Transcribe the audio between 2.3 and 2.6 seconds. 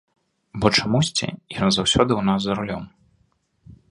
нас за